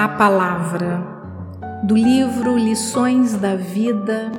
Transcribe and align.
A 0.00 0.06
Palavra, 0.06 1.04
do 1.82 1.96
livro 1.96 2.56
Lições 2.56 3.34
da 3.34 3.56
Vida, 3.56 4.30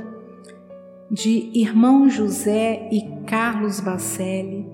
de 1.12 1.52
Irmão 1.54 2.10
José 2.10 2.88
e 2.90 3.02
Carlos 3.28 3.82
Bacelli. 3.82 4.66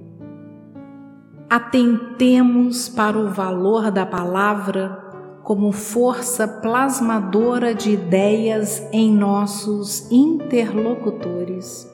Atentemos 1.49 2.87
para 2.87 3.17
o 3.17 3.31
valor 3.31 3.89
da 3.89 4.05
palavra 4.05 5.03
como 5.41 5.71
força 5.71 6.47
plasmadora 6.47 7.73
de 7.73 7.89
ideias 7.89 8.87
em 8.91 9.11
nossos 9.11 10.11
interlocutores. 10.11 11.91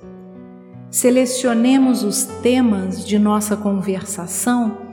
Selecionemos 0.90 2.04
os 2.04 2.26
temas 2.26 3.08
de 3.08 3.18
nossa 3.18 3.56
conversação, 3.56 4.91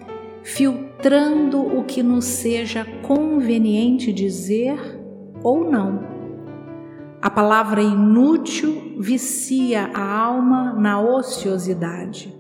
filtrando 0.55 1.61
o 1.61 1.85
que 1.85 2.03
nos 2.03 2.25
seja 2.25 2.87
conveniente 3.03 4.13
dizer 4.13 4.79
ou 5.43 5.71
não. 5.71 6.07
A 7.21 7.29
palavra 7.29 7.83
inútil 7.83 8.97
vicia 8.99 9.91
a 9.93 10.21
alma 10.21 10.73
na 10.73 11.01
ociosidade. 11.01 12.35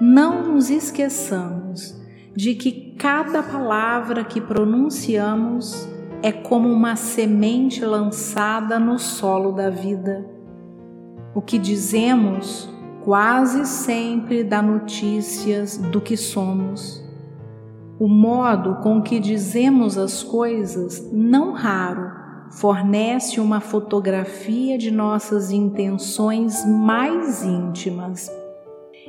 Não 0.00 0.42
nos 0.54 0.70
esqueçamos 0.70 2.00
de 2.34 2.54
que 2.54 2.94
cada 2.98 3.42
palavra 3.42 4.24
que 4.24 4.40
pronunciamos 4.40 5.86
é 6.22 6.32
como 6.32 6.68
uma 6.68 6.96
semente 6.96 7.84
lançada 7.84 8.78
no 8.78 8.98
solo 8.98 9.52
da 9.52 9.68
vida 9.68 10.32
o 11.34 11.40
que 11.40 11.58
dizemos 11.58 12.68
quase 13.02 13.66
sempre 13.66 14.44
dá 14.44 14.60
notícias 14.60 15.76
do 15.76 16.00
que 16.00 16.16
somos. 16.16 17.01
O 18.02 18.08
modo 18.08 18.78
com 18.82 19.00
que 19.00 19.20
dizemos 19.20 19.96
as 19.96 20.24
coisas, 20.24 21.08
não 21.12 21.52
raro, 21.52 22.10
fornece 22.50 23.38
uma 23.38 23.60
fotografia 23.60 24.76
de 24.76 24.90
nossas 24.90 25.52
intenções 25.52 26.66
mais 26.66 27.44
íntimas. 27.44 28.28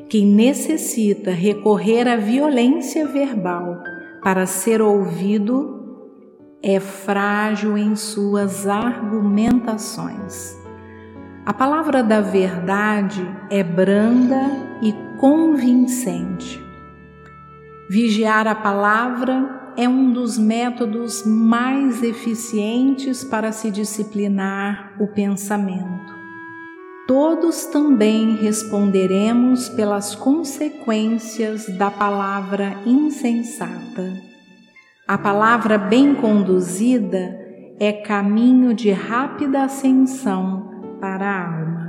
Quem 0.07 0.27
necessita 0.27 1.31
recorrer 1.31 2.07
à 2.07 2.17
violência 2.17 3.07
verbal 3.07 3.81
para 4.21 4.45
ser 4.45 4.79
ouvido 4.79 5.97
é 6.61 6.79
frágil 6.79 7.75
em 7.75 7.95
suas 7.95 8.67
argumentações. 8.67 10.55
A 11.47 11.51
palavra 11.51 12.03
da 12.03 12.21
verdade 12.21 13.27
é 13.49 13.63
branda 13.63 14.51
e 14.83 14.93
convincente. 15.19 16.61
Vigiar 17.89 18.47
a 18.47 18.55
palavra 18.55 19.73
é 19.75 19.89
um 19.89 20.13
dos 20.13 20.37
métodos 20.37 21.25
mais 21.25 22.01
eficientes 22.01 23.23
para 23.23 23.51
se 23.51 23.69
disciplinar 23.69 24.93
o 24.99 25.07
pensamento. 25.07 26.13
Todos 27.05 27.65
também 27.65 28.35
responderemos 28.35 29.67
pelas 29.67 30.15
consequências 30.15 31.67
da 31.77 31.91
palavra 31.91 32.77
insensata. 32.85 34.13
A 35.05 35.17
palavra 35.17 35.77
bem 35.77 36.15
conduzida 36.15 37.37
é 37.77 37.91
caminho 37.91 38.73
de 38.73 38.91
rápida 38.91 39.63
ascensão 39.63 40.97
para 41.01 41.29
a 41.29 41.57
alma. 41.57 41.82